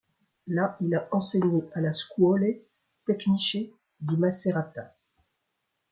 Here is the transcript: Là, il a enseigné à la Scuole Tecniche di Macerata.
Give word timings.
Là, 0.47 0.77
il 0.81 0.95
a 0.95 1.07
enseigné 1.11 1.63
à 1.75 1.79
la 1.81 1.91
Scuole 1.91 2.57
Tecniche 3.05 3.67
di 3.99 4.17
Macerata. 4.17 4.95